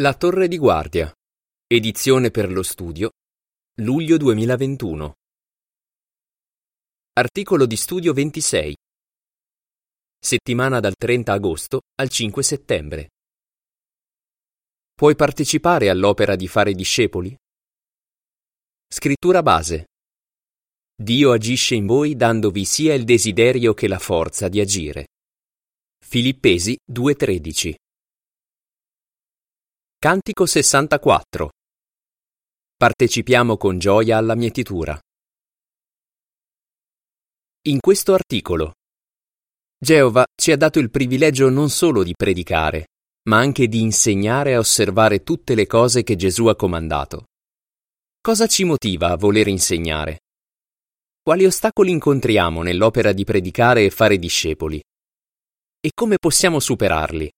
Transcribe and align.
La 0.00 0.14
Torre 0.14 0.48
di 0.48 0.56
Guardia. 0.56 1.12
Edizione 1.66 2.30
per 2.30 2.50
lo 2.50 2.62
studio. 2.62 3.10
Luglio 3.82 4.16
2021. 4.16 5.12
Articolo 7.12 7.66
di 7.66 7.76
studio 7.76 8.14
26. 8.14 8.74
Settimana 10.18 10.80
dal 10.80 10.94
30 10.94 11.34
agosto 11.34 11.82
al 11.96 12.08
5 12.08 12.42
settembre. 12.42 13.10
Puoi 14.94 15.14
partecipare 15.14 15.90
all'opera 15.90 16.36
di 16.36 16.48
fare 16.48 16.72
discepoli? 16.72 17.36
Scrittura 18.88 19.42
base. 19.42 19.88
Dio 20.94 21.32
agisce 21.32 21.74
in 21.74 21.84
voi 21.84 22.16
dandovi 22.16 22.64
sia 22.64 22.94
il 22.94 23.04
desiderio 23.04 23.74
che 23.74 23.88
la 23.88 23.98
forza 23.98 24.48
di 24.48 24.58
agire. 24.58 25.08
Filippesi 26.02 26.78
2:13. 26.82 27.74
Cantico 30.02 30.46
64. 30.46 31.50
Partecipiamo 32.74 33.56
con 33.56 33.78
gioia 33.78 34.16
alla 34.16 34.34
mietitura. 34.34 34.98
In 37.68 37.78
questo 37.78 38.12
articolo 38.12 38.72
Geova 39.78 40.26
ci 40.34 40.50
ha 40.50 40.56
dato 40.56 40.80
il 40.80 40.90
privilegio 40.90 41.50
non 41.50 41.70
solo 41.70 42.02
di 42.02 42.14
predicare, 42.16 42.88
ma 43.28 43.38
anche 43.38 43.68
di 43.68 43.80
insegnare 43.80 44.56
a 44.56 44.58
osservare 44.58 45.22
tutte 45.22 45.54
le 45.54 45.68
cose 45.68 46.02
che 46.02 46.16
Gesù 46.16 46.46
ha 46.46 46.56
comandato. 46.56 47.26
Cosa 48.20 48.48
ci 48.48 48.64
motiva 48.64 49.10
a 49.10 49.16
voler 49.16 49.46
insegnare? 49.46 50.22
Quali 51.22 51.44
ostacoli 51.44 51.92
incontriamo 51.92 52.62
nell'opera 52.62 53.12
di 53.12 53.22
predicare 53.22 53.84
e 53.84 53.90
fare 53.90 54.18
discepoli? 54.18 54.82
E 55.78 55.90
come 55.94 56.16
possiamo 56.18 56.58
superarli? 56.58 57.30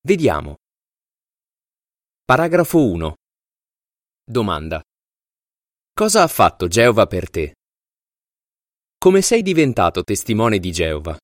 Vediamo. 0.00 0.56
Paragrafo 2.26 2.82
1. 2.82 3.14
Domanda. 4.24 4.80
Cosa 5.92 6.22
ha 6.22 6.26
fatto 6.26 6.68
Geova 6.68 7.06
per 7.06 7.28
te? 7.28 7.52
Come 8.96 9.20
sei 9.20 9.42
diventato 9.42 10.02
testimone 10.02 10.58
di 10.58 10.72
Geova? 10.72 11.18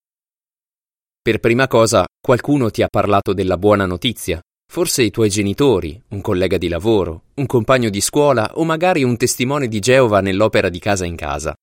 Per 1.23 1.39
prima 1.39 1.69
cosa, 1.69 2.05
qualcuno 2.21 2.69
ti 2.69 2.83
ha 2.83 2.89
parlato 2.89 3.33
della 3.33 3.57
buona 3.57 3.87
notizia, 3.87 4.43
forse 4.71 5.03
i 5.03 5.11
tuoi 5.11 5.31
genitori, 5.31 5.99
un 6.09 6.21
collega 6.21 6.59
di 6.59 6.69
lavoro, 6.69 7.29
un 7.37 7.47
compagno 7.47 7.89
di 7.89 8.03
scuola 8.03 8.51
o 8.57 8.65
magari 8.65 9.03
un 9.03 9.17
testimone 9.17 9.69
di 9.69 9.79
Geova 9.81 10.21
nell'opera 10.21 10.69
di 10.69 10.81
casa 10.81 11.07
in 11.07 11.17
casa. 11.17 11.55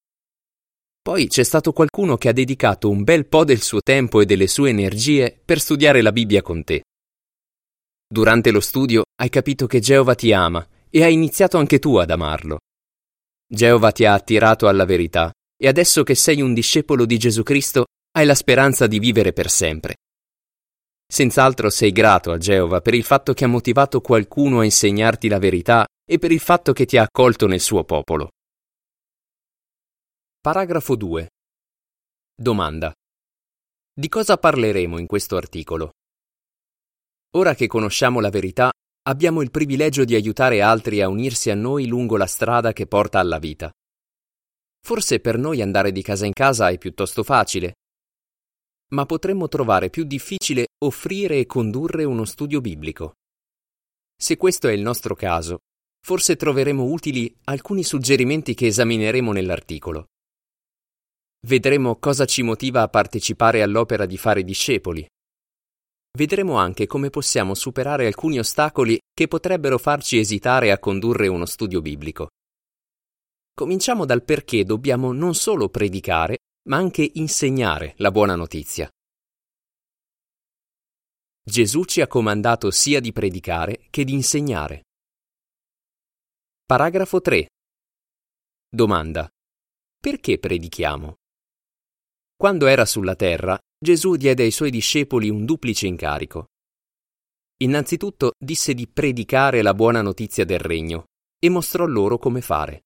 Poi 1.00 1.28
c'è 1.28 1.44
stato 1.44 1.74
qualcuno 1.74 2.18
che 2.18 2.30
ha 2.30 2.34
dedicato 2.34 2.90
un 2.90 3.04
bel 3.04 3.28
po' 3.28 3.46
del 3.46 3.62
suo 3.62 3.82
tempo 3.82 4.20
e 4.20 4.26
delle 4.26 4.48
sue 4.48 4.72
energie 4.72 5.40
per 5.46 5.60
studiare 5.60 6.02
la 6.02 6.12
Bibbia 6.12 6.42
con 6.42 6.64
te. 6.64 6.82
Durante 8.10 8.52
lo 8.52 8.62
studio 8.62 9.04
hai 9.20 9.28
capito 9.28 9.68
che 9.68 9.82
Geova 9.82 10.16
ti 10.16 10.32
ama 10.32 10.66
e 10.90 11.04
hai 11.04 11.12
iniziato 11.12 11.58
anche 11.58 11.78
tu 11.78 11.98
ad 11.98 12.10
amarlo. 12.10 12.60
Geova 13.46 13.92
ti 13.92 14.06
ha 14.06 14.14
attirato 14.14 14.70
alla 14.70 14.86
verità 14.86 15.30
e 15.62 15.68
adesso 15.68 16.04
che 16.04 16.16
sei 16.16 16.40
un 16.40 16.54
discepolo 16.54 17.06
di 17.06 17.18
Gesù 17.18 17.44
Cristo 17.44 17.86
hai 18.12 18.26
la 18.26 18.36
speranza 18.36 18.88
di 18.88 19.00
vivere 19.00 19.34
per 19.34 19.50
sempre. 19.50 19.96
Senz'altro 21.06 21.70
sei 21.70 21.92
grato 21.92 22.32
a 22.32 22.38
Geova 22.38 22.80
per 22.80 22.94
il 22.94 23.04
fatto 23.04 23.34
che 23.34 23.44
ha 23.44 23.48
motivato 23.48 24.00
qualcuno 24.00 24.60
a 24.60 24.64
insegnarti 24.64 25.28
la 25.28 25.40
verità 25.40 25.86
e 26.10 26.18
per 26.18 26.32
il 26.32 26.40
fatto 26.40 26.72
che 26.72 26.86
ti 26.86 26.98
ha 26.98 27.04
accolto 27.04 27.46
nel 27.48 27.60
suo 27.60 27.84
popolo. 27.84 28.30
Paragrafo 30.40 30.96
2. 30.96 31.30
Domanda. 32.34 32.94
Di 33.94 34.08
cosa 34.08 34.38
parleremo 34.38 34.98
in 34.98 35.08
questo 35.08 35.36
articolo? 35.36 35.92
Ora 37.36 37.54
che 37.56 37.68
conosciamo 37.68 38.20
la 38.20 38.30
verità, 38.30 38.72
abbiamo 39.08 39.42
il 39.42 39.52
privilegio 39.52 40.06
di 40.06 40.16
aiutare 40.16 40.62
altri 40.62 41.02
a 41.02 41.10
unirsi 41.10 41.50
a 41.50 41.56
noi 41.56 41.88
lungo 41.88 42.18
la 42.18 42.26
strada 42.26 42.74
che 42.74 42.88
porta 42.88 43.20
alla 43.20 43.40
vita. 43.40 43.72
Forse 44.86 45.20
per 45.20 45.38
noi 45.38 45.62
andare 45.62 45.92
di 45.92 46.02
casa 46.02 46.26
in 46.26 46.34
casa 46.34 46.70
è 46.70 46.78
piuttosto 46.78 47.24
facile, 47.24 47.74
ma 48.90 49.06
potremmo 49.06 49.48
trovare 49.48 49.90
più 49.90 50.06
difficile 50.06 50.68
offrire 50.86 51.40
e 51.40 51.46
condurre 51.46 52.04
uno 52.06 52.24
studio 52.24 52.62
biblico. 52.62 53.16
Se 54.16 54.38
questo 54.38 54.68
è 54.68 54.72
il 54.72 54.82
nostro 54.82 55.16
caso, 55.16 55.60
forse 56.06 56.36
troveremo 56.38 56.84
utili 56.84 57.36
alcuni 57.46 57.84
suggerimenti 57.84 58.54
che 58.54 58.68
esamineremo 58.68 59.34
nell'articolo. 59.34 60.06
Vedremo 61.46 61.98
cosa 61.98 62.26
ci 62.26 62.42
motiva 62.42 62.82
a 62.82 62.88
partecipare 62.88 63.62
all'opera 63.62 64.06
di 64.06 64.18
fare 64.18 64.44
discepoli, 64.44 65.06
vedremo 66.12 66.58
anche 66.58 66.86
come 66.86 67.10
possiamo 67.10 67.54
superare 67.54 68.06
alcuni 68.06 68.40
ostacoli 68.40 69.00
che 69.14 69.28
potrebbero 69.28 69.78
farci 69.78 70.18
esitare 70.18 70.72
a 70.72 70.80
condurre 70.80 71.28
uno 71.28 71.46
studio 71.46 71.82
biblico. 71.82 72.30
Cominciamo 73.54 74.06
dal 74.06 74.24
perché 74.24 74.64
dobbiamo 74.64 75.12
non 75.12 75.34
solo 75.34 75.70
predicare, 75.70 76.38
ma 76.70 76.78
anche 76.78 77.10
insegnare 77.16 77.94
la 77.98 78.12
buona 78.12 78.36
notizia. 78.36 78.88
Gesù 81.44 81.86
ci 81.86 82.02
ha 82.02 82.08
comandato 82.08 82.72
sia 82.72 83.00
di 83.00 83.12
predicare 83.14 83.88
che 83.90 84.04
di 84.04 84.14
insegnare. 84.14 84.84
Paragrafo 86.66 87.22
3. 87.22 87.48
Domanda. 88.70 89.30
Perché 90.00 90.38
predichiamo? 90.38 91.16
Quando 92.36 92.68
era 92.68 92.86
sulla 92.86 93.16
terra, 93.16 93.58
Gesù 93.80 94.16
diede 94.16 94.42
ai 94.44 94.52
suoi 94.52 94.72
discepoli 94.72 95.30
un 95.30 95.46
duplice 95.46 95.86
incarico. 95.86 96.48
Innanzitutto 97.60 98.32
disse 98.38 98.74
di 98.74 98.88
predicare 98.88 99.62
la 99.62 99.76
buona 99.76 100.02
notizia 100.02 100.46
del 100.46 100.60
regno 100.60 101.06
e 101.40 101.50
mostrò 101.50 101.86
loro 101.86 102.18
come 102.18 102.42
fare. 102.42 102.86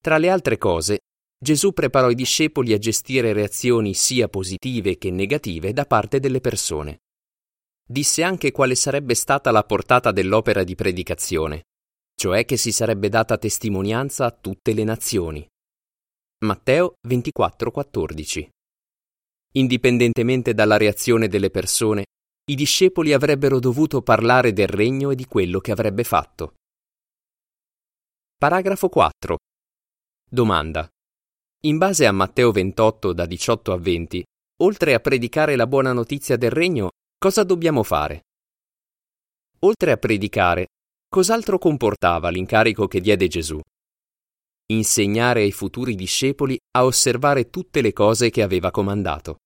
Tra 0.00 0.16
le 0.16 0.30
altre 0.30 0.56
cose, 0.56 1.00
Gesù 1.38 1.72
preparò 1.72 2.08
i 2.08 2.14
discepoli 2.14 2.72
a 2.72 2.78
gestire 2.78 3.34
reazioni 3.34 3.92
sia 3.92 4.28
positive 4.28 4.96
che 4.96 5.10
negative 5.10 5.74
da 5.74 5.84
parte 5.84 6.18
delle 6.18 6.40
persone. 6.40 7.00
Disse 7.86 8.22
anche 8.22 8.52
quale 8.52 8.74
sarebbe 8.74 9.14
stata 9.14 9.50
la 9.50 9.64
portata 9.64 10.12
dell'opera 10.12 10.64
di 10.64 10.74
predicazione, 10.74 11.64
cioè 12.14 12.46
che 12.46 12.56
si 12.56 12.72
sarebbe 12.72 13.10
data 13.10 13.36
testimonianza 13.36 14.24
a 14.24 14.30
tutte 14.30 14.72
le 14.72 14.84
nazioni. 14.84 15.46
Matteo 16.38 16.94
24:14 17.06 18.48
Indipendentemente 19.56 20.52
dalla 20.52 20.76
reazione 20.76 21.28
delle 21.28 21.48
persone, 21.48 22.04
i 22.50 22.54
discepoli 22.54 23.14
avrebbero 23.14 23.58
dovuto 23.58 24.02
parlare 24.02 24.52
del 24.52 24.68
regno 24.68 25.10
e 25.10 25.14
di 25.14 25.24
quello 25.24 25.60
che 25.60 25.72
avrebbe 25.72 26.04
fatto. 26.04 26.56
Paragrafo 28.36 28.90
4. 28.90 29.38
Domanda. 30.30 30.86
In 31.64 31.78
base 31.78 32.04
a 32.04 32.12
Matteo 32.12 32.52
28 32.52 33.14
da 33.14 33.24
18 33.24 33.72
a 33.72 33.78
20, 33.78 34.22
oltre 34.62 34.92
a 34.92 35.00
predicare 35.00 35.56
la 35.56 35.66
buona 35.66 35.94
notizia 35.94 36.36
del 36.36 36.50
regno, 36.50 36.90
cosa 37.18 37.42
dobbiamo 37.42 37.82
fare? 37.82 38.24
Oltre 39.60 39.90
a 39.90 39.96
predicare, 39.96 40.66
cos'altro 41.08 41.56
comportava 41.56 42.28
l'incarico 42.28 42.86
che 42.86 43.00
diede 43.00 43.26
Gesù? 43.26 43.58
Insegnare 44.66 45.40
ai 45.40 45.52
futuri 45.52 45.94
discepoli 45.94 46.58
a 46.76 46.84
osservare 46.84 47.48
tutte 47.48 47.80
le 47.80 47.94
cose 47.94 48.28
che 48.28 48.42
aveva 48.42 48.70
comandato. 48.70 49.38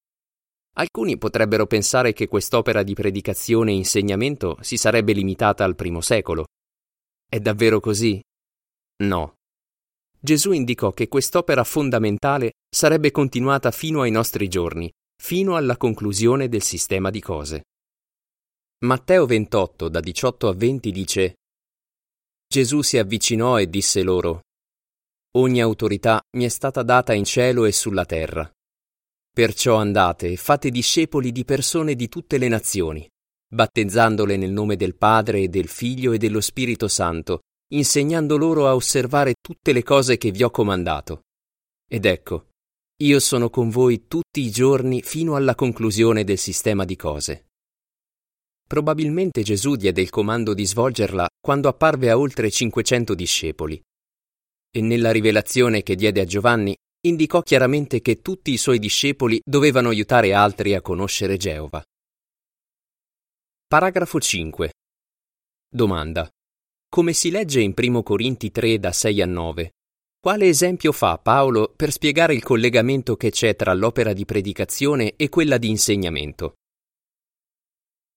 Alcuni 0.80 1.18
potrebbero 1.18 1.66
pensare 1.66 2.14
che 2.14 2.26
quest'opera 2.26 2.82
di 2.82 2.94
predicazione 2.94 3.70
e 3.70 3.74
insegnamento 3.74 4.56
si 4.62 4.78
sarebbe 4.78 5.12
limitata 5.12 5.62
al 5.62 5.74
primo 5.74 6.00
secolo. 6.00 6.46
È 7.28 7.38
davvero 7.38 7.80
così? 7.80 8.18
No. 9.02 9.34
Gesù 10.18 10.52
indicò 10.52 10.92
che 10.92 11.06
quest'opera 11.06 11.64
fondamentale 11.64 12.52
sarebbe 12.74 13.10
continuata 13.10 13.70
fino 13.70 14.00
ai 14.00 14.10
nostri 14.10 14.48
giorni, 14.48 14.90
fino 15.22 15.54
alla 15.54 15.76
conclusione 15.76 16.48
del 16.48 16.62
sistema 16.62 17.10
di 17.10 17.20
cose. 17.20 17.64
Matteo 18.86 19.26
28, 19.26 19.90
da 19.90 20.00
18 20.00 20.48
a 20.48 20.54
20 20.54 20.90
dice 20.90 21.34
Gesù 22.48 22.80
si 22.80 22.96
avvicinò 22.96 23.60
e 23.60 23.68
disse 23.68 24.02
loro 24.02 24.40
Ogni 25.36 25.60
autorità 25.60 26.22
mi 26.38 26.44
è 26.44 26.48
stata 26.48 26.82
data 26.82 27.12
in 27.12 27.24
cielo 27.24 27.66
e 27.66 27.72
sulla 27.72 28.06
terra. 28.06 28.50
Perciò 29.32 29.76
andate 29.76 30.32
e 30.32 30.36
fate 30.36 30.70
discepoli 30.70 31.30
di 31.30 31.44
persone 31.44 31.94
di 31.94 32.08
tutte 32.08 32.36
le 32.36 32.48
nazioni, 32.48 33.08
battezzandole 33.48 34.36
nel 34.36 34.50
nome 34.50 34.76
del 34.76 34.96
Padre 34.96 35.42
e 35.42 35.48
del 35.48 35.68
Figlio 35.68 36.12
e 36.12 36.18
dello 36.18 36.40
Spirito 36.40 36.88
Santo, 36.88 37.40
insegnando 37.72 38.36
loro 38.36 38.66
a 38.66 38.74
osservare 38.74 39.34
tutte 39.40 39.72
le 39.72 39.84
cose 39.84 40.18
che 40.18 40.32
vi 40.32 40.42
ho 40.42 40.50
comandato. 40.50 41.22
Ed 41.88 42.04
ecco, 42.04 42.48
io 43.02 43.20
sono 43.20 43.50
con 43.50 43.70
voi 43.70 44.06
tutti 44.08 44.40
i 44.40 44.50
giorni 44.50 45.00
fino 45.00 45.36
alla 45.36 45.54
conclusione 45.54 46.24
del 46.24 46.38
sistema 46.38 46.84
di 46.84 46.96
cose. 46.96 47.46
Probabilmente 48.66 49.42
Gesù 49.42 49.74
diede 49.74 50.00
il 50.00 50.10
comando 50.10 50.54
di 50.54 50.66
svolgerla 50.66 51.28
quando 51.40 51.68
apparve 51.68 52.10
a 52.10 52.18
oltre 52.18 52.50
500 52.50 53.14
discepoli. 53.14 53.80
E 54.72 54.80
nella 54.80 55.10
rivelazione 55.10 55.82
che 55.82 55.94
diede 55.96 56.20
a 56.20 56.24
Giovanni 56.24 56.76
indicò 57.02 57.42
chiaramente 57.42 58.00
che 58.00 58.20
tutti 58.20 58.52
i 58.52 58.58
suoi 58.58 58.78
discepoli 58.78 59.40
dovevano 59.44 59.88
aiutare 59.88 60.34
altri 60.34 60.74
a 60.74 60.82
conoscere 60.82 61.36
Geova. 61.36 61.82
Paragrafo 63.66 64.20
5. 64.20 64.72
Domanda. 65.68 66.28
Come 66.88 67.12
si 67.12 67.30
legge 67.30 67.60
in 67.60 67.72
1 67.74 68.02
Corinti 68.02 68.50
3 68.50 68.78
da 68.78 68.92
6 68.92 69.22
a 69.22 69.26
9, 69.26 69.70
quale 70.20 70.48
esempio 70.48 70.92
fa 70.92 71.16
Paolo 71.18 71.72
per 71.74 71.92
spiegare 71.92 72.34
il 72.34 72.42
collegamento 72.42 73.16
che 73.16 73.30
c'è 73.30 73.54
tra 73.56 73.72
l'opera 73.72 74.12
di 74.12 74.24
predicazione 74.24 75.14
e 75.16 75.28
quella 75.28 75.56
di 75.56 75.68
insegnamento? 75.70 76.56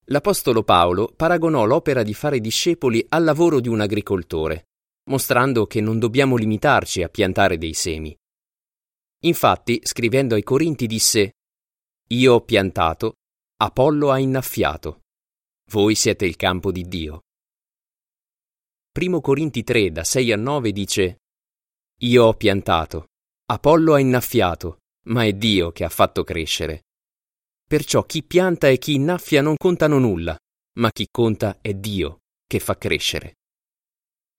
L'Apostolo 0.08 0.64
Paolo 0.64 1.14
paragonò 1.16 1.64
l'opera 1.64 2.04
di 2.04 2.14
fare 2.14 2.42
discepoli 2.42 3.06
al 3.10 3.24
lavoro 3.24 3.62
di 3.62 3.70
un 3.70 3.80
agricoltore, 3.80 4.66
mostrando 5.10 5.66
che 5.68 5.80
non 5.80 6.00
dobbiamo 6.00 6.36
limitarci 6.36 7.04
a 7.04 7.08
piantare 7.08 7.58
dei 7.58 7.74
semi. 7.74 8.14
Infatti, 9.26 9.80
scrivendo 9.84 10.36
ai 10.36 10.44
Corinti, 10.44 10.88
disse 10.88 11.34
Io 12.10 12.34
ho 12.34 12.42
piantato, 12.42 13.16
Apollo 13.58 14.12
ha 14.12 14.20
innaffiato. 14.20 15.02
Voi 15.72 15.96
siete 15.96 16.26
il 16.26 16.36
campo 16.36 16.72
di 16.72 16.84
Dio. 16.84 17.22
1 19.00 19.22
Corinti 19.22 19.64
3 19.64 19.92
da 19.92 20.04
6 20.04 20.32
a 20.32 20.38
9 20.38 20.72
dice 20.72 21.18
io 22.04 22.26
ho 22.26 22.34
piantato, 22.34 23.08
Apollo 23.46 23.94
ha 23.94 24.00
innaffiato, 24.00 24.80
ma 25.06 25.24
è 25.24 25.32
Dio 25.32 25.72
che 25.72 25.86
ha 25.86 25.90
fatto 25.90 26.26
crescere. 26.26 26.84
Perciò 27.66 28.04
chi 28.04 28.24
pianta 28.24 28.68
e 28.68 28.78
chi 28.78 28.96
innaffia 28.96 29.42
non 29.42 29.56
contano 29.56 30.00
nulla, 30.00 30.38
ma 30.80 30.92
chi 30.92 31.08
conta 31.10 31.60
è 31.62 31.74
Dio 31.74 32.24
che 32.46 32.60
fa 32.60 32.78
crescere. 32.78 33.36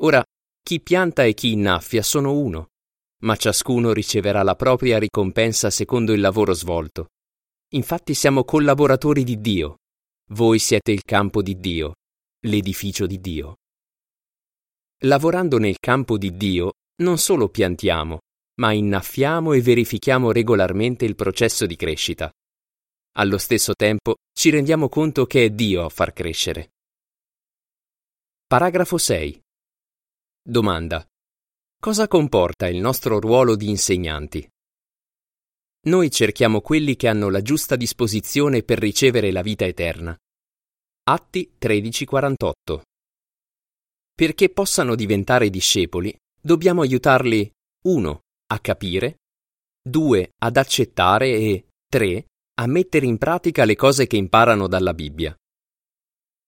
Ora, 0.02 0.22
chi 0.62 0.80
pianta 0.80 1.24
e 1.24 1.32
chi 1.32 1.52
innaffia 1.52 2.02
sono 2.02 2.34
uno, 2.34 2.68
ma 3.24 3.36
ciascuno 3.36 3.92
riceverà 3.92 4.42
la 4.42 4.54
propria 4.54 4.98
ricompensa 4.98 5.70
secondo 5.70 6.12
il 6.12 6.20
lavoro 6.20 6.52
svolto. 6.52 7.08
Infatti 7.74 8.14
siamo 8.14 8.44
collaboratori 8.44 9.24
di 9.24 9.40
Dio. 9.40 9.78
Voi 10.32 10.58
siete 10.58 10.92
il 10.92 11.02
campo 11.02 11.42
di 11.42 11.58
Dio, 11.58 11.94
l'edificio 12.46 13.06
di 13.06 13.20
Dio. 13.20 13.56
Lavorando 15.04 15.58
nel 15.58 15.78
campo 15.78 16.16
di 16.16 16.36
Dio 16.36 16.72
non 17.02 17.18
solo 17.18 17.48
piantiamo, 17.48 18.20
ma 18.60 18.72
innaffiamo 18.72 19.52
e 19.52 19.60
verifichiamo 19.60 20.30
regolarmente 20.30 21.04
il 21.04 21.14
processo 21.14 21.66
di 21.66 21.76
crescita. 21.76 22.30
Allo 23.16 23.38
stesso 23.38 23.74
tempo 23.74 24.16
ci 24.32 24.50
rendiamo 24.50 24.88
conto 24.88 25.26
che 25.26 25.44
è 25.44 25.50
Dio 25.50 25.84
a 25.84 25.88
far 25.88 26.12
crescere. 26.12 26.72
Paragrafo 28.46 28.98
6. 28.98 29.40
Domanda. 30.42 31.04
Cosa 31.84 32.08
comporta 32.08 32.66
il 32.66 32.78
nostro 32.78 33.20
ruolo 33.20 33.56
di 33.56 33.68
insegnanti? 33.68 34.48
Noi 35.86 36.10
cerchiamo 36.10 36.62
quelli 36.62 36.96
che 36.96 37.08
hanno 37.08 37.28
la 37.28 37.42
giusta 37.42 37.76
disposizione 37.76 38.62
per 38.62 38.78
ricevere 38.78 39.30
la 39.30 39.42
vita 39.42 39.66
eterna. 39.66 40.16
Atti 41.10 41.56
13:48. 41.58 42.84
Perché 44.14 44.48
possano 44.48 44.94
diventare 44.94 45.50
discepoli, 45.50 46.16
dobbiamo 46.40 46.80
aiutarli 46.80 47.52
1. 47.82 48.20
a 48.46 48.58
capire, 48.60 49.16
2. 49.86 50.30
ad 50.38 50.56
accettare 50.56 51.32
e 51.32 51.66
3. 51.86 52.24
a 52.62 52.66
mettere 52.66 53.04
in 53.04 53.18
pratica 53.18 53.66
le 53.66 53.76
cose 53.76 54.06
che 54.06 54.16
imparano 54.16 54.68
dalla 54.68 54.94
Bibbia. 54.94 55.36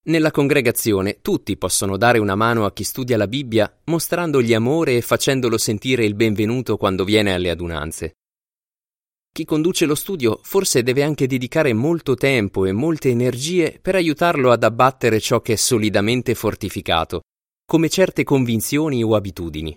Nella 0.07 0.31
congregazione 0.31 1.19
tutti 1.21 1.57
possono 1.57 1.97
dare 1.97 2.17
una 2.17 2.35
mano 2.35 2.63
a 2.63 2.71
chi 2.71 2.85
studia 2.85 3.17
la 3.17 3.27
Bibbia 3.27 3.69
mostrandogli 3.85 4.53
amore 4.53 4.95
e 4.95 5.01
facendolo 5.01 5.57
sentire 5.57 6.05
il 6.05 6.15
benvenuto 6.15 6.77
quando 6.77 7.03
viene 7.03 7.33
alle 7.33 7.49
adunanze. 7.49 8.13
Chi 9.33 9.43
conduce 9.43 9.85
lo 9.85 9.95
studio 9.95 10.39
forse 10.43 10.81
deve 10.81 11.03
anche 11.03 11.27
dedicare 11.27 11.73
molto 11.73 12.15
tempo 12.15 12.65
e 12.65 12.71
molte 12.71 13.09
energie 13.09 13.79
per 13.81 13.95
aiutarlo 13.95 14.51
ad 14.51 14.63
abbattere 14.63 15.19
ciò 15.19 15.41
che 15.41 15.53
è 15.53 15.57
solidamente 15.57 16.35
fortificato, 16.35 17.23
come 17.65 17.89
certe 17.89 18.23
convinzioni 18.23 19.03
o 19.03 19.13
abitudini. 19.13 19.75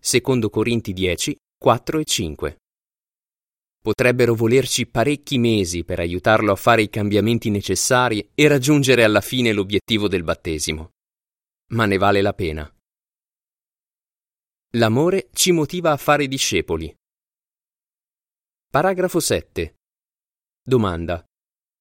Secondo 0.00 0.48
Corinti 0.48 0.94
10, 0.94 1.36
4 1.58 1.98
e 1.98 2.04
5. 2.04 2.59
Potrebbero 3.82 4.34
volerci 4.34 4.86
parecchi 4.86 5.38
mesi 5.38 5.84
per 5.84 6.00
aiutarlo 6.00 6.52
a 6.52 6.56
fare 6.56 6.82
i 6.82 6.90
cambiamenti 6.90 7.48
necessari 7.48 8.30
e 8.34 8.46
raggiungere 8.46 9.04
alla 9.04 9.22
fine 9.22 9.52
l'obiettivo 9.52 10.06
del 10.06 10.22
battesimo. 10.22 10.90
Ma 11.70 11.86
ne 11.86 11.96
vale 11.96 12.20
la 12.20 12.34
pena. 12.34 12.70
L'amore 14.74 15.30
ci 15.32 15.52
motiva 15.52 15.92
a 15.92 15.96
fare 15.96 16.28
discepoli. 16.28 16.94
Paragrafo 18.70 19.18
7. 19.18 19.76
Domanda. 20.62 21.24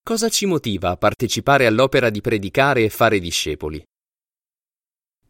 Cosa 0.02 0.30
ci 0.30 0.46
motiva 0.46 0.92
a 0.92 0.98
partecipare 0.98 1.66
all'opera 1.66 2.10
di 2.10 2.22
predicare 2.22 2.84
e 2.86 2.90
fare 2.90 3.20
discepoli? 3.20 3.84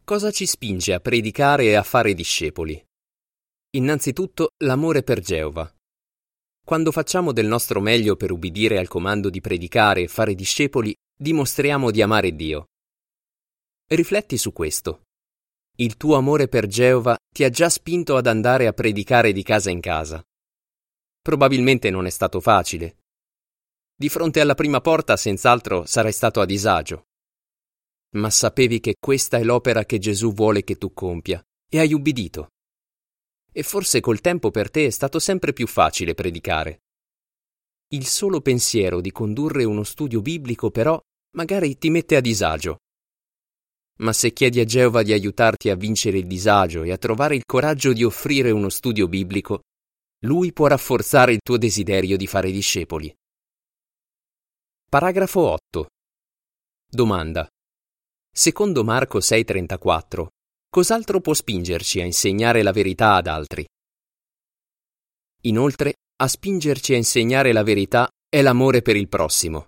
Cosa 0.04 0.30
ci 0.30 0.46
spinge 0.46 0.94
a 0.94 1.00
predicare 1.00 1.64
e 1.64 1.74
a 1.74 1.82
fare 1.82 2.14
discepoli? 2.14 2.82
Innanzitutto 3.76 4.50
l'amore 4.58 5.02
per 5.02 5.20
Geova. 5.20 5.70
Quando 6.70 6.92
facciamo 6.92 7.32
del 7.32 7.48
nostro 7.48 7.80
meglio 7.80 8.14
per 8.14 8.30
ubbidire 8.30 8.78
al 8.78 8.86
comando 8.86 9.28
di 9.28 9.40
predicare 9.40 10.02
e 10.02 10.06
fare 10.06 10.36
discepoli, 10.36 10.94
dimostriamo 11.20 11.90
di 11.90 12.00
amare 12.00 12.36
Dio. 12.36 12.66
Rifletti 13.88 14.38
su 14.38 14.52
questo. 14.52 15.06
Il 15.78 15.96
tuo 15.96 16.14
amore 16.14 16.46
per 16.46 16.68
Geova 16.68 17.16
ti 17.28 17.42
ha 17.42 17.50
già 17.50 17.68
spinto 17.68 18.14
ad 18.14 18.28
andare 18.28 18.68
a 18.68 18.72
predicare 18.72 19.32
di 19.32 19.42
casa 19.42 19.70
in 19.70 19.80
casa. 19.80 20.22
Probabilmente 21.20 21.90
non 21.90 22.06
è 22.06 22.10
stato 22.10 22.38
facile. 22.38 22.98
Di 23.92 24.08
fronte 24.08 24.38
alla 24.38 24.54
prima 24.54 24.80
porta 24.80 25.16
senz'altro 25.16 25.84
sarai 25.86 26.12
stato 26.12 26.40
a 26.40 26.46
disagio 26.46 27.06
ma 28.10 28.30
sapevi 28.30 28.78
che 28.78 28.94
questa 28.96 29.38
è 29.38 29.42
l'opera 29.42 29.84
che 29.84 29.98
Gesù 29.98 30.32
vuole 30.32 30.62
che 30.62 30.76
tu 30.76 30.92
compia, 30.92 31.44
e 31.68 31.80
hai 31.80 31.92
ubbidito. 31.92 32.50
E 33.52 33.62
forse 33.62 34.00
col 34.00 34.20
tempo 34.20 34.50
per 34.50 34.70
te 34.70 34.86
è 34.86 34.90
stato 34.90 35.18
sempre 35.18 35.52
più 35.52 35.66
facile 35.66 36.14
predicare. 36.14 36.82
Il 37.92 38.06
solo 38.06 38.40
pensiero 38.40 39.00
di 39.00 39.10
condurre 39.10 39.64
uno 39.64 39.82
studio 39.82 40.22
biblico, 40.22 40.70
però, 40.70 41.00
magari 41.36 41.76
ti 41.76 41.90
mette 41.90 42.16
a 42.16 42.20
disagio. 42.20 42.78
Ma 44.00 44.12
se 44.12 44.32
chiedi 44.32 44.60
a 44.60 44.64
Geova 44.64 45.02
di 45.02 45.12
aiutarti 45.12 45.68
a 45.68 45.74
vincere 45.74 46.18
il 46.18 46.26
disagio 46.26 46.84
e 46.84 46.92
a 46.92 46.96
trovare 46.96 47.34
il 47.34 47.44
coraggio 47.44 47.92
di 47.92 48.04
offrire 48.04 48.50
uno 48.50 48.68
studio 48.68 49.08
biblico, 49.08 49.62
lui 50.24 50.52
può 50.52 50.68
rafforzare 50.68 51.32
il 51.32 51.40
tuo 51.42 51.58
desiderio 51.58 52.16
di 52.16 52.26
fare 52.26 52.50
discepoli. 52.50 53.12
Paragrafo 54.88 55.40
8. 55.40 55.86
Domanda. 56.88 57.48
Secondo 58.32 58.84
Marco 58.84 59.20
6:34, 59.20 60.28
cos'altro 60.70 61.20
può 61.20 61.34
spingerci 61.34 62.00
a 62.00 62.04
insegnare 62.04 62.62
la 62.62 62.70
verità 62.70 63.14
ad 63.14 63.26
altri? 63.26 63.66
Inoltre, 65.42 65.94
a 66.22 66.28
spingerci 66.28 66.94
a 66.94 66.96
insegnare 66.96 67.52
la 67.52 67.64
verità 67.64 68.08
è 68.28 68.40
l'amore 68.40 68.80
per 68.80 68.94
il 68.94 69.08
prossimo. 69.08 69.66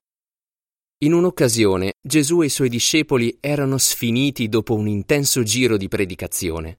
In 1.02 1.14
un'occasione 1.14 1.94
Gesù 2.00 2.42
e 2.42 2.46
i 2.46 2.50
suoi 2.50 2.68
discepoli 2.68 3.36
erano 3.40 3.78
sfiniti 3.78 4.48
dopo 4.48 4.74
un 4.74 4.86
intenso 4.86 5.42
giro 5.42 5.76
di 5.76 5.88
predicazione. 5.88 6.78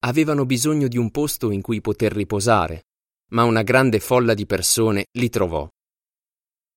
Avevano 0.00 0.44
bisogno 0.44 0.88
di 0.88 0.98
un 0.98 1.10
posto 1.12 1.52
in 1.52 1.60
cui 1.62 1.80
poter 1.80 2.12
riposare, 2.12 2.86
ma 3.30 3.44
una 3.44 3.62
grande 3.62 4.00
folla 4.00 4.34
di 4.34 4.46
persone 4.46 5.06
li 5.12 5.28
trovò. 5.28 5.68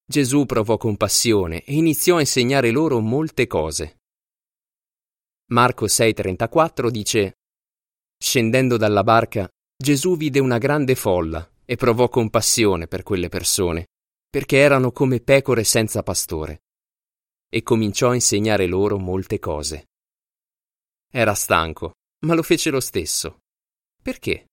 Gesù 0.05 0.45
provò 0.45 0.77
compassione 0.77 1.63
e 1.63 1.73
iniziò 1.73 2.17
a 2.17 2.21
insegnare 2.21 2.69
loro 2.69 2.99
molte 2.99 3.47
cose. 3.47 3.97
Marco 5.51 5.85
6:34 5.87 6.89
dice 6.89 7.37
Scendendo 8.17 8.77
dalla 8.77 9.03
barca, 9.03 9.49
Gesù 9.75 10.17
vide 10.17 10.39
una 10.39 10.57
grande 10.57 10.95
folla 10.95 11.47
e 11.65 11.75
provò 11.75 12.09
compassione 12.09 12.87
per 12.87 13.03
quelle 13.03 13.29
persone, 13.29 13.87
perché 14.29 14.57
erano 14.57 14.91
come 14.91 15.19
pecore 15.19 15.63
senza 15.63 16.03
pastore, 16.03 16.63
e 17.49 17.63
cominciò 17.63 18.09
a 18.09 18.15
insegnare 18.15 18.65
loro 18.65 18.97
molte 18.97 19.39
cose. 19.39 19.87
Era 21.11 21.33
stanco, 21.33 21.93
ma 22.25 22.33
lo 22.33 22.43
fece 22.43 22.69
lo 22.69 22.79
stesso. 22.79 23.39
Perché? 24.01 24.47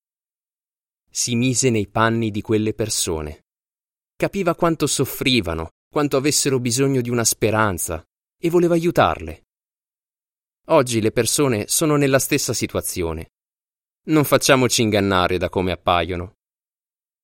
Si 1.10 1.34
mise 1.34 1.70
nei 1.70 1.88
panni 1.88 2.30
di 2.30 2.40
quelle 2.40 2.74
persone 2.74 3.44
capiva 4.16 4.54
quanto 4.54 4.86
soffrivano, 4.86 5.70
quanto 5.92 6.16
avessero 6.16 6.58
bisogno 6.60 7.00
di 7.00 7.10
una 7.10 7.24
speranza 7.24 8.02
e 8.40 8.48
voleva 8.48 8.74
aiutarle. 8.74 9.43
Oggi 10.68 11.02
le 11.02 11.12
persone 11.12 11.66
sono 11.68 11.96
nella 11.96 12.18
stessa 12.18 12.54
situazione. 12.54 13.32
Non 14.06 14.24
facciamoci 14.24 14.80
ingannare 14.80 15.36
da 15.36 15.50
come 15.50 15.72
appaiono. 15.72 16.36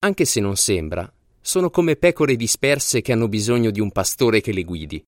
Anche 0.01 0.27
se 0.27 0.41
non 0.41 0.57
sembra, 0.57 1.11
sono 1.41 1.71
come 1.71 1.97
pecore 1.97 2.37
disperse 2.37 3.01
che 3.01 3.13
hanno 3.13 3.29
bisogno 3.29 3.71
di 3.71 3.81
un 3.81 3.93
pastore 3.93 4.43
che 4.43 4.53
le 4.53 4.63
guidi. 4.63 5.03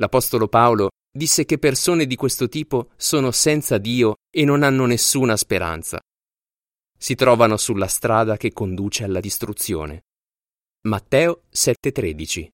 L'Apostolo 0.00 0.48
Paolo 0.48 0.90
disse 1.08 1.44
che 1.44 1.58
persone 1.58 2.04
di 2.04 2.16
questo 2.16 2.48
tipo 2.48 2.90
sono 2.96 3.30
senza 3.30 3.78
Dio 3.78 4.16
e 4.28 4.44
non 4.44 4.64
hanno 4.64 4.84
nessuna 4.84 5.36
speranza. 5.36 6.00
Si 6.98 7.14
trovano 7.14 7.56
sulla 7.58 7.86
strada 7.86 8.36
che 8.36 8.52
conduce 8.52 9.04
alla 9.04 9.20
distruzione. 9.20 10.02
Matteo 10.88 11.42
7:13 11.48 12.48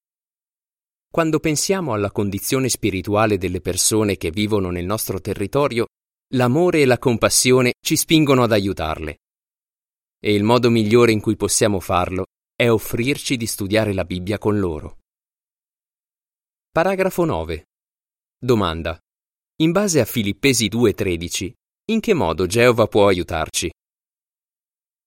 Quando 1.10 1.40
pensiamo 1.40 1.94
alla 1.94 2.10
condizione 2.10 2.68
spirituale 2.68 3.38
delle 3.38 3.62
persone 3.62 4.18
che 4.18 4.30
vivono 4.30 4.70
nel 4.70 4.84
nostro 4.84 5.20
territorio, 5.20 5.86
l'amore 6.34 6.82
e 6.82 6.84
la 6.84 6.98
compassione 6.98 7.72
ci 7.80 7.96
spingono 7.96 8.42
ad 8.42 8.52
aiutarle. 8.52 9.20
E 10.20 10.34
il 10.34 10.44
modo 10.44 10.68
migliore 10.68 11.12
in 11.12 11.20
cui 11.20 11.34
possiamo 11.34 11.80
farlo 11.80 12.26
è 12.54 12.68
offrirci 12.68 13.36
di 13.36 13.46
studiare 13.46 13.94
la 13.94 14.04
Bibbia 14.04 14.36
con 14.36 14.58
loro. 14.58 14.98
Paragrafo 16.70 17.24
9. 17.24 17.64
Domanda. 18.38 18.98
In 19.60 19.72
base 19.72 20.00
a 20.00 20.04
Filippesi 20.04 20.68
2:13, 20.68 21.52
in 21.90 22.00
che 22.00 22.14
modo 22.14 22.46
Geova 22.46 22.86
può 22.86 23.08
aiutarci? 23.08 23.72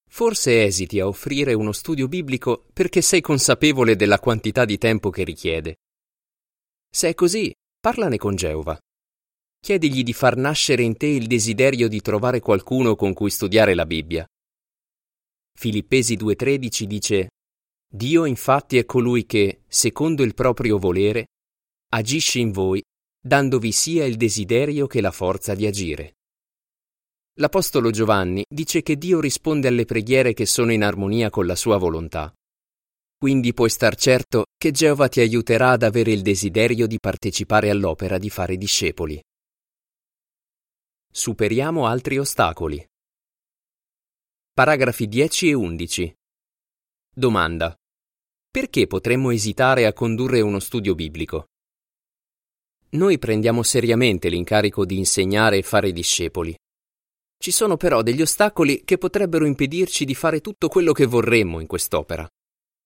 Forse 0.10 0.64
esiti 0.64 1.00
a 1.00 1.08
offrire 1.08 1.54
uno 1.54 1.72
studio 1.72 2.08
biblico 2.08 2.66
perché 2.74 3.02
sei 3.02 3.22
consapevole 3.22 3.96
della 3.96 4.20
quantità 4.20 4.66
di 4.66 4.78
tempo 4.78 5.10
che 5.10 5.24
richiede. 5.24 5.76
Se 6.94 7.08
è 7.08 7.14
così, 7.14 7.50
parlane 7.80 8.18
con 8.18 8.36
Geova. 8.36 8.78
Chiedigli 9.62 10.04
di 10.04 10.12
far 10.12 10.36
nascere 10.36 10.84
in 10.84 10.98
te 10.98 11.08
il 11.08 11.26
desiderio 11.26 11.88
di 11.88 12.02
trovare 12.02 12.42
qualcuno 12.42 12.96
con 12.96 13.14
cui 13.14 13.30
studiare 13.30 13.74
la 13.76 13.86
Bibbia. 13.86 14.28
Filippesi 15.58 16.18
2:13 16.18 16.84
dice 16.84 17.30
Dio 17.88 18.26
infatti 18.26 18.78
è 18.78 18.86
colui 18.86 19.26
che, 19.26 19.62
secondo 19.68 20.24
il 20.24 20.34
proprio 20.34 20.78
volere, 20.78 21.28
agisce 21.94 22.40
in 22.40 22.52
voi, 22.52 22.84
dandovi 23.24 23.72
sia 23.72 24.04
il 24.06 24.18
desiderio 24.18 24.88
che 24.88 25.00
la 25.00 25.12
forza 25.12 25.56
di 25.56 25.66
agire. 25.66 26.16
L'Apostolo 27.36 27.92
Giovanni 27.92 28.44
dice 28.50 28.82
che 28.82 28.98
Dio 28.98 29.22
risponde 29.22 29.70
alle 29.70 29.86
preghiere 29.86 30.34
che 30.34 30.46
sono 30.46 30.74
in 30.74 30.84
armonia 30.84 31.30
con 31.30 31.46
la 31.46 31.56
sua 31.56 31.78
volontà. 31.78 32.34
Quindi 33.22 33.54
puoi 33.54 33.70
star 33.70 33.96
certo 33.96 34.48
che 34.58 34.72
Geova 34.72 35.08
ti 35.08 35.20
aiuterà 35.20 35.70
ad 35.70 35.84
avere 35.84 36.12
il 36.12 36.24
desiderio 36.24 36.88
di 36.88 36.98
partecipare 37.00 37.70
all'opera 37.70 38.18
di 38.18 38.32
fare 38.32 38.58
discepoli. 38.58 39.22
Superiamo 41.08 41.86
altri 41.86 42.18
ostacoli. 42.18 42.84
Paragrafi 44.52 45.08
10 45.08 45.50
e 45.50 45.54
11. 45.54 46.16
Domanda. 47.14 47.76
Perché 48.50 48.88
potremmo 48.88 49.30
esitare 49.30 49.86
a 49.86 49.94
condurre 49.94 50.42
uno 50.42 50.58
studio 50.60 50.96
biblico? 50.96 51.46
Noi 52.94 53.20
prendiamo 53.20 53.62
seriamente 53.62 54.30
l'incarico 54.30 54.84
di 54.84 54.98
insegnare 54.98 55.58
e 55.58 55.62
fare 55.62 55.92
discepoli. 55.92 56.58
Ci 57.38 57.52
sono 57.52 57.78
però 57.78 58.02
degli 58.02 58.24
ostacoli 58.24 58.84
che 58.84 58.98
potrebbero 58.98 59.46
impedirci 59.46 60.06
di 60.06 60.16
fare 60.16 60.42
tutto 60.42 60.70
quello 60.70 60.92
che 60.92 61.06
vorremmo 61.06 61.60
in 61.60 61.68
quest'opera. 61.68 62.28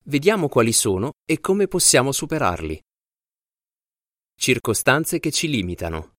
Vediamo 0.08 0.50
quali 0.50 0.72
sono 0.72 1.14
e 1.28 1.40
come 1.40 1.68
possiamo 1.68 2.12
superarli. 2.12 2.80
Circostanze 4.38 5.20
che 5.20 5.32
ci 5.32 5.48
limitano. 5.48 6.14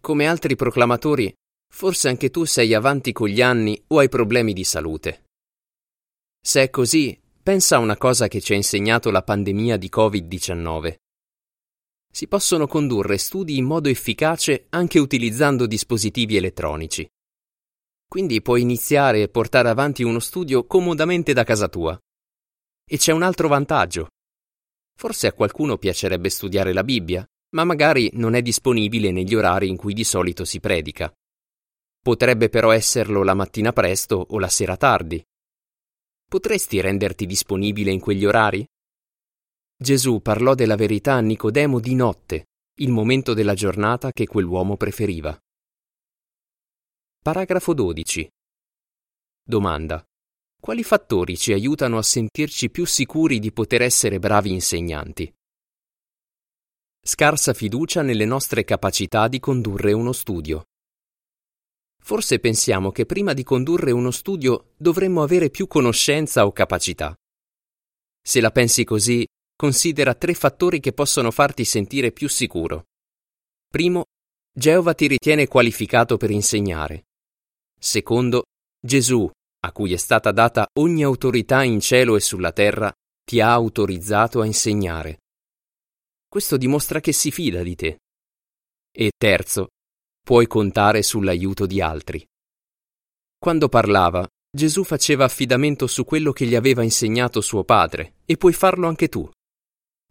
Come 0.00 0.28
altri 0.28 0.54
proclamatori, 0.54 1.34
forse 1.68 2.08
anche 2.08 2.30
tu 2.30 2.44
sei 2.44 2.72
avanti 2.72 3.10
con 3.10 3.26
gli 3.26 3.42
anni 3.42 3.82
o 3.88 3.98
hai 3.98 4.08
problemi 4.08 4.52
di 4.52 4.62
salute. 4.62 5.24
Se 6.40 6.62
è 6.62 6.70
così, 6.70 7.20
pensa 7.42 7.74
a 7.74 7.80
una 7.80 7.96
cosa 7.96 8.28
che 8.28 8.40
ci 8.40 8.52
ha 8.52 8.56
insegnato 8.56 9.10
la 9.10 9.24
pandemia 9.24 9.76
di 9.76 9.90
Covid-19. 9.92 10.94
Si 12.12 12.28
possono 12.28 12.68
condurre 12.68 13.18
studi 13.18 13.56
in 13.56 13.64
modo 13.64 13.88
efficace 13.88 14.66
anche 14.68 15.00
utilizzando 15.00 15.66
dispositivi 15.66 16.36
elettronici. 16.36 17.08
Quindi 18.06 18.40
puoi 18.42 18.62
iniziare 18.62 19.22
e 19.22 19.28
portare 19.28 19.68
avanti 19.68 20.04
uno 20.04 20.20
studio 20.20 20.66
comodamente 20.66 21.32
da 21.32 21.42
casa 21.42 21.68
tua. 21.68 22.00
E 22.92 22.96
c'è 22.96 23.12
un 23.12 23.22
altro 23.22 23.46
vantaggio. 23.46 24.08
Forse 24.96 25.28
a 25.28 25.32
qualcuno 25.32 25.78
piacerebbe 25.78 26.28
studiare 26.28 26.72
la 26.72 26.82
Bibbia, 26.82 27.24
ma 27.50 27.62
magari 27.62 28.10
non 28.14 28.34
è 28.34 28.42
disponibile 28.42 29.12
negli 29.12 29.36
orari 29.36 29.68
in 29.68 29.76
cui 29.76 29.94
di 29.94 30.02
solito 30.02 30.44
si 30.44 30.58
predica. 30.58 31.08
Potrebbe 32.02 32.48
però 32.48 32.72
esserlo 32.72 33.22
la 33.22 33.34
mattina 33.34 33.72
presto 33.72 34.26
o 34.30 34.40
la 34.40 34.48
sera 34.48 34.76
tardi. 34.76 35.24
Potresti 36.28 36.80
renderti 36.80 37.26
disponibile 37.26 37.92
in 37.92 38.00
quegli 38.00 38.24
orari? 38.24 38.66
Gesù 39.76 40.20
parlò 40.20 40.56
della 40.56 40.74
verità 40.74 41.14
a 41.14 41.20
Nicodemo 41.20 41.78
di 41.78 41.94
notte, 41.94 42.46
il 42.80 42.90
momento 42.90 43.34
della 43.34 43.54
giornata 43.54 44.10
che 44.10 44.26
quell'uomo 44.26 44.76
preferiva. 44.76 45.38
Paragrafo 47.22 47.72
12. 47.72 48.28
Domanda. 49.44 50.04
Quali 50.60 50.84
fattori 50.84 51.38
ci 51.38 51.54
aiutano 51.54 51.96
a 51.96 52.02
sentirci 52.02 52.68
più 52.68 52.84
sicuri 52.84 53.38
di 53.38 53.50
poter 53.50 53.80
essere 53.80 54.18
bravi 54.18 54.52
insegnanti? 54.52 55.32
Scarsa 57.02 57.54
fiducia 57.54 58.02
nelle 58.02 58.26
nostre 58.26 58.62
capacità 58.64 59.26
di 59.26 59.40
condurre 59.40 59.94
uno 59.94 60.12
studio. 60.12 60.64
Forse 62.02 62.40
pensiamo 62.40 62.92
che 62.92 63.06
prima 63.06 63.32
di 63.32 63.42
condurre 63.42 63.90
uno 63.90 64.10
studio 64.10 64.74
dovremmo 64.76 65.22
avere 65.22 65.48
più 65.48 65.66
conoscenza 65.66 66.44
o 66.44 66.52
capacità. 66.52 67.16
Se 68.22 68.40
la 68.42 68.50
pensi 68.50 68.84
così, 68.84 69.26
considera 69.56 70.14
tre 70.14 70.34
fattori 70.34 70.78
che 70.78 70.92
possono 70.92 71.30
farti 71.30 71.64
sentire 71.64 72.12
più 72.12 72.28
sicuro. 72.28 72.84
Primo, 73.66 74.04
Geova 74.52 74.92
ti 74.92 75.06
ritiene 75.06 75.48
qualificato 75.48 76.18
per 76.18 76.30
insegnare. 76.30 77.06
Secondo, 77.78 78.44
Gesù, 78.78 79.30
a 79.60 79.72
cui 79.72 79.92
è 79.92 79.96
stata 79.96 80.32
data 80.32 80.66
ogni 80.78 81.02
autorità 81.02 81.62
in 81.62 81.80
cielo 81.80 82.16
e 82.16 82.20
sulla 82.20 82.52
terra, 82.52 82.92
ti 83.24 83.40
ha 83.40 83.52
autorizzato 83.52 84.40
a 84.40 84.46
insegnare. 84.46 85.18
Questo 86.28 86.56
dimostra 86.56 87.00
che 87.00 87.12
si 87.12 87.30
fida 87.30 87.62
di 87.62 87.74
te. 87.74 87.98
E 88.92 89.12
terzo, 89.16 89.68
puoi 90.24 90.46
contare 90.46 91.02
sull'aiuto 91.02 91.66
di 91.66 91.80
altri. 91.80 92.24
Quando 93.38 93.68
parlava, 93.68 94.26
Gesù 94.52 94.82
faceva 94.82 95.24
affidamento 95.24 95.86
su 95.86 96.04
quello 96.04 96.32
che 96.32 96.46
gli 96.46 96.54
aveva 96.54 96.82
insegnato 96.82 97.40
suo 97.40 97.62
padre, 97.64 98.14
e 98.24 98.36
puoi 98.36 98.52
farlo 98.52 98.88
anche 98.88 99.08
tu. 99.08 99.28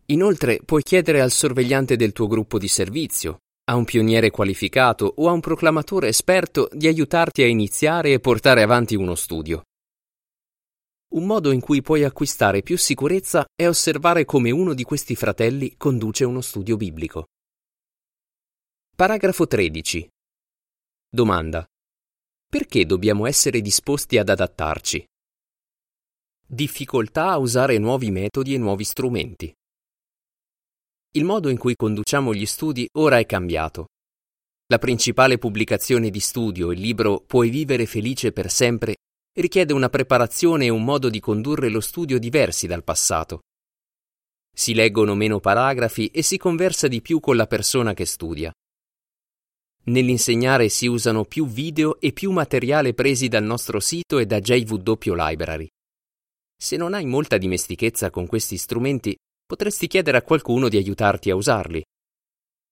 Inoltre 0.07 0.61
puoi 0.63 0.81
chiedere 0.81 1.21
al 1.21 1.31
sorvegliante 1.31 1.95
del 1.95 2.13
tuo 2.13 2.27
gruppo 2.27 2.57
di 2.57 2.67
servizio, 2.67 3.39
a 3.69 3.75
un 3.75 3.85
pioniere 3.85 4.31
qualificato 4.31 5.13
o 5.17 5.29
a 5.29 5.31
un 5.31 5.41
proclamatore 5.41 6.07
esperto 6.07 6.69
di 6.71 6.87
aiutarti 6.87 7.43
a 7.43 7.47
iniziare 7.47 8.11
e 8.11 8.19
portare 8.19 8.63
avanti 8.63 8.95
uno 8.95 9.13
studio. 9.13 9.61
Un 11.11 11.25
modo 11.27 11.51
in 11.51 11.59
cui 11.59 11.83
puoi 11.83 12.03
acquistare 12.03 12.63
più 12.63 12.77
sicurezza 12.77 13.45
è 13.55 13.67
osservare 13.67 14.25
come 14.25 14.49
uno 14.49 14.73
di 14.73 14.83
questi 14.83 15.15
fratelli 15.15 15.75
conduce 15.77 16.25
uno 16.25 16.41
studio 16.41 16.77
biblico. 16.77 17.27
Paragrafo 18.95 19.45
13. 19.45 20.09
Domanda. 21.07 21.63
Perché 22.49 22.85
dobbiamo 22.87 23.27
essere 23.27 23.61
disposti 23.61 24.17
ad 24.17 24.29
adattarci? 24.29 25.05
Difficoltà 26.43 27.29
a 27.29 27.37
usare 27.37 27.77
nuovi 27.77 28.09
metodi 28.09 28.55
e 28.55 28.57
nuovi 28.57 28.83
strumenti. 28.83 29.53
Il 31.13 31.23
modo 31.23 31.49
in 31.49 31.57
cui 31.57 31.75
conduciamo 31.75 32.35
gli 32.35 32.45
studi 32.45 32.87
ora 32.93 33.17
è 33.17 33.25
cambiato. 33.25 33.87
La 34.67 34.77
principale 34.77 35.39
pubblicazione 35.39 36.11
di 36.11 36.19
studio, 36.19 36.71
il 36.71 36.79
libro 36.79 37.21
Puoi 37.21 37.49
vivere 37.49 37.87
felice 37.87 38.31
per 38.31 38.51
sempre, 38.51 38.97
richiede 39.33 39.73
una 39.73 39.89
preparazione 39.89 40.65
e 40.65 40.69
un 40.69 40.83
modo 40.83 41.09
di 41.09 41.19
condurre 41.19 41.69
lo 41.69 41.79
studio 41.79 42.19
diversi 42.19 42.67
dal 42.67 42.83
passato. 42.83 43.39
Si 44.55 44.75
leggono 44.75 45.15
meno 45.15 45.39
paragrafi 45.39 46.09
e 46.09 46.21
si 46.21 46.37
conversa 46.37 46.87
di 46.87 47.01
più 47.01 47.19
con 47.19 47.35
la 47.35 47.47
persona 47.47 47.95
che 47.95 48.05
studia. 48.05 48.53
Nell'insegnare 49.85 50.69
si 50.69 50.85
usano 50.85 51.25
più 51.25 51.47
video 51.47 51.99
e 51.99 52.13
più 52.13 52.29
materiale 52.29 52.93
presi 52.93 53.27
dal 53.27 53.43
nostro 53.43 53.79
sito 53.79 54.19
e 54.19 54.27
da 54.27 54.39
JW 54.39 55.15
Library. 55.15 55.67
Se 56.55 56.77
non 56.77 56.93
hai 56.93 57.05
molta 57.05 57.37
dimestichezza 57.37 58.11
con 58.11 58.27
questi 58.27 58.57
strumenti, 58.57 59.15
potresti 59.49 59.87
chiedere 59.87 60.15
a 60.15 60.21
qualcuno 60.21 60.69
di 60.69 60.77
aiutarti 60.77 61.31
a 61.31 61.35
usarli. 61.35 61.83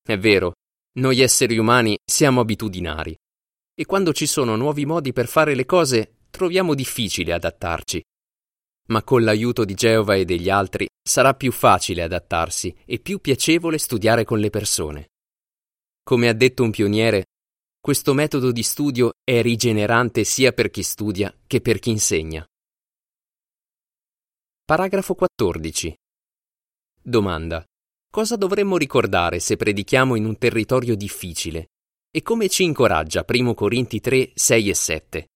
È 0.00 0.16
vero, 0.16 0.52
noi 0.98 1.18
esseri 1.18 1.58
umani 1.58 1.98
siamo 2.04 2.40
abitudinari 2.40 3.16
e 3.74 3.84
quando 3.84 4.12
ci 4.12 4.26
sono 4.26 4.54
nuovi 4.54 4.86
modi 4.86 5.12
per 5.12 5.26
fare 5.26 5.56
le 5.56 5.66
cose 5.66 6.18
troviamo 6.30 6.74
difficile 6.74 7.32
adattarci. 7.32 8.00
Ma 8.90 9.02
con 9.02 9.24
l'aiuto 9.24 9.64
di 9.64 9.74
Geova 9.74 10.14
e 10.14 10.24
degli 10.24 10.48
altri 10.48 10.86
sarà 11.02 11.34
più 11.34 11.50
facile 11.50 12.04
adattarsi 12.04 12.72
e 12.84 13.00
più 13.00 13.18
piacevole 13.18 13.76
studiare 13.76 14.22
con 14.22 14.38
le 14.38 14.50
persone. 14.50 15.08
Come 16.04 16.28
ha 16.28 16.32
detto 16.32 16.62
un 16.62 16.70
pioniere, 16.70 17.24
questo 17.80 18.14
metodo 18.14 18.52
di 18.52 18.62
studio 18.62 19.14
è 19.24 19.42
rigenerante 19.42 20.22
sia 20.22 20.52
per 20.52 20.70
chi 20.70 20.84
studia 20.84 21.34
che 21.44 21.60
per 21.60 21.80
chi 21.80 21.90
insegna. 21.90 22.46
Paragrafo 24.64 25.16
14. 25.16 25.92
Domanda. 27.02 27.64
Cosa 28.10 28.36
dovremmo 28.36 28.76
ricordare 28.76 29.38
se 29.38 29.56
predichiamo 29.56 30.14
in 30.14 30.24
un 30.24 30.36
territorio 30.36 30.96
difficile? 30.96 31.68
E 32.10 32.22
come 32.22 32.48
ci 32.48 32.64
incoraggia 32.64 33.24
1 33.26 33.54
Corinti 33.54 34.00
3, 34.00 34.32
6 34.34 34.68
e 34.68 34.74
7? 34.74 35.26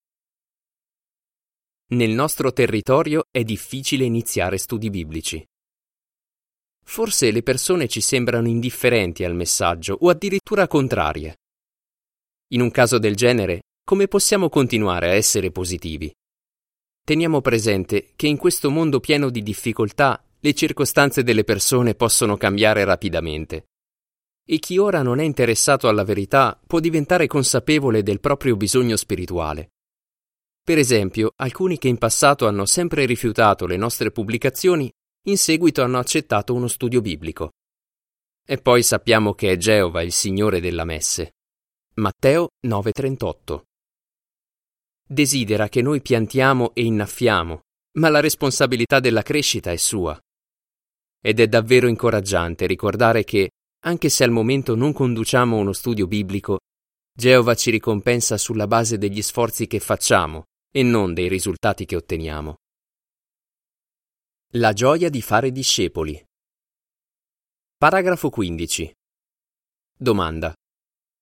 Nel 1.93 2.11
nostro 2.11 2.53
territorio 2.53 3.25
è 3.31 3.45
difficile 3.45 4.05
iniziare 4.05 4.57
studi 4.59 4.91
biblici. 4.91 5.45
forse 6.85 7.31
le 7.31 7.43
persone 7.43 7.89
ci 7.89 8.01
sembrano 8.01 8.49
indifferenti 8.49 9.25
al 9.25 9.35
messaggio 9.35 9.97
o 10.01 10.11
addirittura 10.11 10.67
contrarie. 10.67 11.37
In 12.53 12.61
un 12.61 12.71
caso 12.71 12.99
del 12.99 13.17
genere, 13.17 13.63
come 13.85 14.09
possiamo 14.09 14.49
continuare 14.49 15.09
a 15.11 15.15
essere 15.15 15.51
positivi? 15.51 16.13
Teniamo 17.05 17.41
presente 17.41 18.13
che 18.15 18.27
in 18.27 18.37
questo 18.37 18.71
mondo 18.71 19.01
pieno 19.01 19.31
di 19.31 19.43
difficoltà 19.43 20.23
le 20.45 20.55
circostanze 20.55 21.23
delle 21.23 21.45
persone 21.45 21.95
possono 21.95 22.37
cambiare 22.37 22.83
rapidamente. 22.85 23.69
E 24.45 24.59
chi 24.59 24.77
ora 24.77 25.01
non 25.03 25.21
è 25.21 25.23
interessato 25.23 25.87
alla 25.87 26.03
verità 26.03 26.61
può 26.67 26.81
diventare 26.81 27.29
consapevole 27.29 28.03
del 28.03 28.19
proprio 28.19 28.57
bisogno 28.57 28.97
spirituale. 28.97 29.71
Per 30.65 30.79
esempio, 30.79 31.33
alcuni 31.37 31.79
che 31.79 31.87
in 31.87 31.97
passato 31.97 32.49
hanno 32.49 32.67
sempre 32.67 33.05
rifiutato 33.05 33.67
le 33.67 33.77
nostre 33.77 34.11
pubblicazioni, 34.11 34.91
in 35.27 35.39
seguito 35.39 35.83
hanno 35.83 35.99
accettato 35.99 36.55
uno 36.55 36.67
studio 36.67 37.01
biblico. 37.01 37.53
E 38.45 38.59
poi 38.59 38.83
sappiamo 38.83 39.35
che 39.35 39.53
è 39.53 39.57
Geova 39.57 40.03
il 40.03 40.11
Signore 40.11 40.61
della 40.61 40.85
Messe. 40.85 41.35
Matteo 41.95 42.49
9:38 42.67 43.63
Desidera 45.09 45.69
che 45.69 45.83
noi 45.83 46.01
piantiamo 46.01 46.75
e 46.75 46.83
innaffiamo, 46.83 47.61
ma 47.99 48.09
la 48.09 48.19
responsabilità 48.19 48.99
della 48.99 49.23
crescita 49.23 49.71
è 49.71 49.77
sua. 49.77 50.21
Ed 51.25 51.39
è 51.39 51.47
davvero 51.47 51.87
incoraggiante 51.87 52.67
ricordare 52.67 53.23
che, 53.23 53.51
anche 53.85 54.09
se 54.09 54.25
al 54.25 54.31
momento 54.31 54.75
non 54.75 54.93
conduciamo 54.93 55.57
uno 55.57 55.73
studio 55.73 56.09
biblico, 56.09 56.59
Geova 57.15 57.55
ci 57.55 57.71
ricompensa 57.71 58.37
sulla 58.37 58.67
base 58.67 58.99
degli 58.99 59.23
sforzi 59.23 59.67
che 59.67 59.79
facciamo 59.79 60.45
e 60.73 60.83
non 60.83 61.15
dei 61.15 61.29
risultati 61.29 61.85
che 61.85 61.95
otteniamo. 61.95 62.57
La 64.55 64.73
gioia 64.73 65.11
di 65.11 65.23
fare 65.23 65.53
discepoli. 65.53 66.21
Paragrafo 67.77 68.29
15. 68.31 68.93
Domanda. 69.97 70.53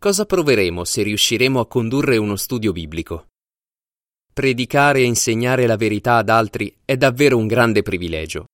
Cosa 0.01 0.27
proveremo 0.27 0.85
se 0.85 1.03
riusciremo 1.03 1.59
a 1.59 1.67
condurre 1.67 2.19
uno 2.19 2.37
studio 2.37 2.71
biblico? 2.71 3.31
Predicare 4.33 5.01
e 5.01 5.03
insegnare 5.03 5.67
la 5.67 5.75
verità 5.75 6.19
ad 6.19 6.29
altri 6.29 6.73
è 6.85 6.97
davvero 6.97 7.37
un 7.37 7.49
grande 7.49 7.83
privilegio. 7.83 8.47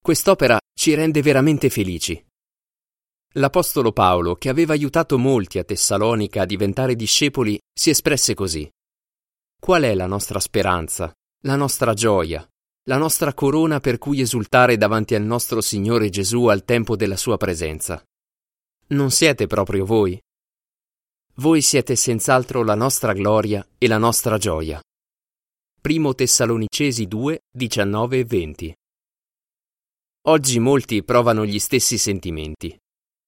Quest'opera 0.00 0.58
ci 0.72 0.94
rende 0.94 1.20
veramente 1.20 1.68
felici. 1.68 2.24
L'Apostolo 3.34 3.92
Paolo, 3.92 4.36
che 4.36 4.48
aveva 4.48 4.72
aiutato 4.72 5.18
molti 5.18 5.58
a 5.58 5.64
Tessalonica 5.64 6.40
a 6.40 6.46
diventare 6.46 6.96
discepoli, 6.96 7.60
si 7.70 7.90
espresse 7.90 8.32
così. 8.32 8.66
Qual 9.60 9.82
è 9.82 9.94
la 9.94 10.06
nostra 10.06 10.40
speranza, 10.40 11.12
la 11.44 11.56
nostra 11.56 11.92
gioia, 11.92 12.48
la 12.88 12.96
nostra 12.96 13.34
corona 13.34 13.78
per 13.78 13.98
cui 13.98 14.22
esultare 14.22 14.78
davanti 14.78 15.14
al 15.14 15.22
nostro 15.22 15.60
Signore 15.60 16.08
Gesù 16.08 16.46
al 16.46 16.64
tempo 16.64 16.96
della 16.96 17.18
sua 17.18 17.36
presenza? 17.36 18.02
Non 18.86 19.10
siete 19.10 19.46
proprio 19.46 19.84
voi? 19.84 20.18
Voi 21.36 21.62
siete 21.62 21.96
senz'altro 21.96 22.62
la 22.62 22.74
nostra 22.74 23.14
gloria 23.14 23.66
e 23.78 23.88
la 23.88 23.96
nostra 23.96 24.36
gioia. 24.36 24.82
Primo 25.80 26.14
Tessalonicesi 26.14 27.06
2, 27.06 27.38
19 27.50 28.18
e 28.18 28.24
20. 28.24 28.74
Oggi 30.26 30.58
molti 30.58 31.02
provano 31.02 31.46
gli 31.46 31.58
stessi 31.58 31.96
sentimenti. 31.96 32.78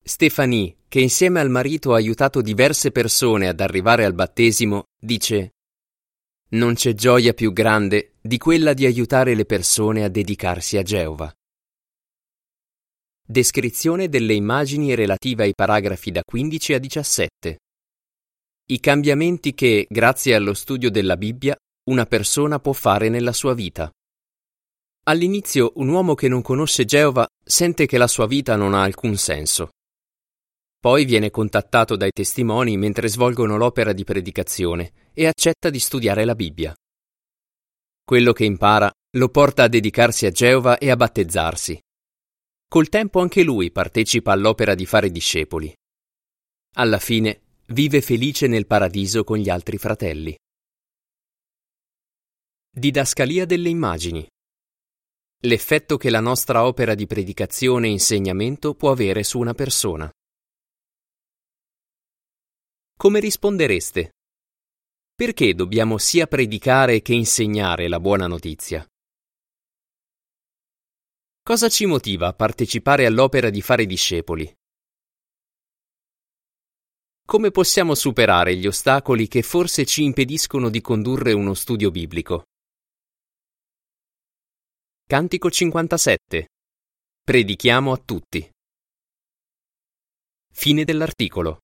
Stefanie, 0.05 0.77
che 0.87 1.01
insieme 1.01 1.40
al 1.40 1.49
marito 1.49 1.95
ha 1.95 1.97
aiutato 1.97 2.43
diverse 2.43 2.90
persone 2.90 3.49
ad 3.49 3.61
arrivare 3.61 4.05
al 4.05 4.12
battesimo, 4.12 4.83
dice 5.01 5.55
Non 6.51 6.75
c'è 6.75 6.93
gioia 6.93 7.33
più 7.33 7.55
grande 7.55 8.17
di 8.21 8.37
quella 8.37 8.75
di 8.75 8.85
aiutare 8.85 9.35
le 9.35 9.47
persone 9.47 10.05
a 10.05 10.09
dedicarsi 10.09 10.77
a 10.77 10.83
Geova. 10.83 11.33
Descrizione 13.27 14.11
delle 14.11 14.35
immagini 14.35 14.95
relative 14.95 15.45
ai 15.45 15.55
paragrafi 15.55 16.11
da 16.11 16.21
15 16.23 16.75
a 16.75 16.79
17. 16.79 17.59
I 18.66 18.81
cambiamenti 18.81 19.53
che, 19.53 19.87
grazie 19.90 20.35
allo 20.35 20.55
studio 20.55 20.90
della 20.90 21.18
Bibbia, 21.18 21.55
una 21.90 22.07
persona 22.07 22.59
può 22.59 22.72
fare 22.72 23.11
nella 23.11 23.35
sua 23.35 23.53
vita. 23.53 23.92
All'inizio 25.03 25.72
un 25.74 25.88
uomo 25.88 26.14
che 26.14 26.29
non 26.29 26.40
conosce 26.40 26.87
Geova 26.87 27.27
sente 27.44 27.85
che 27.85 27.98
la 27.98 28.07
sua 28.07 28.27
vita 28.27 28.57
non 28.57 28.72
ha 28.72 28.83
alcun 28.83 29.18
senso. 29.18 29.72
Poi 30.81 31.05
viene 31.05 31.31
contattato 31.31 31.94
dai 31.94 32.11
testimoni 32.11 32.79
mentre 32.79 33.09
svolgono 33.09 33.59
l'opera 33.59 33.92
di 33.92 34.03
predicazione 34.03 35.11
e 35.12 35.27
accetta 35.27 35.68
di 35.68 35.79
studiare 35.79 36.24
la 36.24 36.35
Bibbia. 36.35 36.74
Quello 38.03 38.33
che 38.33 38.46
impara 38.46 38.90
lo 39.18 39.29
porta 39.29 39.64
a 39.64 39.68
dedicarsi 39.68 40.24
a 40.24 40.31
Geova 40.31 40.79
e 40.79 40.90
a 40.90 40.96
battezzarsi. 40.96 41.79
Col 42.66 42.88
tempo 42.88 43.20
anche 43.20 43.42
lui 43.42 43.70
partecipa 43.70 44.33
all'opera 44.33 44.74
di 44.74 44.87
fare 44.87 45.11
discepoli. 45.11 45.70
Alla 46.77 46.98
fine 46.98 47.44
vive 47.68 48.03
felice 48.03 48.46
nel 48.46 48.66
paradiso 48.66 49.24
con 49.24 49.38
gli 49.38 49.48
altri 49.48 49.79
fratelli. 49.79 50.37
Didascalia 52.70 53.46
delle 53.46 53.68
immagini. 53.68 54.27
L'effetto 55.44 55.96
che 55.96 56.11
la 56.11 56.20
nostra 56.20 56.66
opera 56.66 56.94
di 56.94 57.07
predicazione 57.07 57.87
e 57.87 57.90
insegnamento 57.90 58.74
può 58.74 58.90
avere 58.90 59.22
su 59.22 59.38
una 59.38 59.55
persona. 59.55 60.11
Come 62.96 63.20
rispondereste? 63.20 64.12
Perché 65.14 65.55
dobbiamo 65.55 65.98
sia 65.98 66.27
predicare 66.27 67.00
che 67.03 67.14
insegnare 67.14 67.88
la 67.88 68.00
buona 68.00 68.27
notizia? 68.27 68.87
Cosa 71.42 71.68
ci 71.68 71.87
motiva 71.87 72.29
a 72.29 72.33
partecipare 72.33 73.07
all'opera 73.07 73.50
di 73.50 73.61
fare 73.61 73.87
discepoli? 73.87 74.53
Come 77.27 77.51
possiamo 77.51 77.95
superare 77.95 78.55
gli 78.55 78.67
ostacoli 78.67 79.29
che 79.29 79.41
forse 79.41 79.87
ci 79.87 80.05
impediscono 80.05 80.69
di 80.69 80.83
condurre 80.83 81.33
uno 81.33 81.55
studio 81.55 81.91
biblico? 81.91 82.45
Cantico 85.09 85.51
57. 85.51 86.49
Predichiamo 87.23 87.93
a 87.93 87.97
tutti. 87.97 88.47
Fine 90.53 90.85
dell'articolo. 90.85 91.63